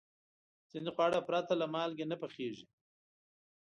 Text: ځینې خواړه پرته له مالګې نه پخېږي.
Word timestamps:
ځینې 0.71 0.89
خواړه 0.95 1.19
پرته 1.27 1.53
له 1.61 1.65
مالګې 1.73 2.05
نه 2.11 2.17
پخېږي. 2.21 2.65